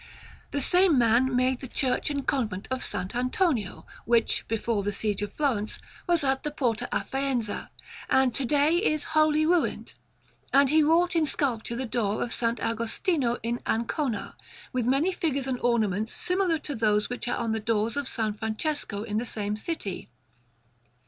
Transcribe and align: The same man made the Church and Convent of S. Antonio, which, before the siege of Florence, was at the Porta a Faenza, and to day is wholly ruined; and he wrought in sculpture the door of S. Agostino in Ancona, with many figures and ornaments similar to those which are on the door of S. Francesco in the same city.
The 0.49 0.61
same 0.61 0.97
man 0.97 1.35
made 1.35 1.59
the 1.59 1.67
Church 1.67 2.09
and 2.09 2.25
Convent 2.25 2.67
of 2.71 2.79
S. 2.79 2.95
Antonio, 2.95 3.85
which, 4.05 4.47
before 4.47 4.81
the 4.81 4.91
siege 4.91 5.21
of 5.21 5.31
Florence, 5.33 5.77
was 6.07 6.23
at 6.23 6.41
the 6.41 6.49
Porta 6.49 6.89
a 6.91 7.03
Faenza, 7.03 7.69
and 8.09 8.33
to 8.33 8.43
day 8.43 8.77
is 8.77 9.03
wholly 9.13 9.45
ruined; 9.45 9.93
and 10.51 10.71
he 10.71 10.81
wrought 10.81 11.15
in 11.15 11.27
sculpture 11.27 11.75
the 11.75 11.85
door 11.85 12.23
of 12.23 12.29
S. 12.29 12.41
Agostino 12.41 13.37
in 13.43 13.59
Ancona, 13.67 14.35
with 14.73 14.87
many 14.87 15.11
figures 15.11 15.45
and 15.45 15.59
ornaments 15.59 16.11
similar 16.11 16.57
to 16.57 16.73
those 16.73 17.07
which 17.07 17.27
are 17.27 17.37
on 17.37 17.51
the 17.51 17.59
door 17.59 17.85
of 17.85 17.97
S. 18.09 18.19
Francesco 18.39 19.03
in 19.03 19.19
the 19.19 19.23
same 19.25 19.55
city. 19.55 20.09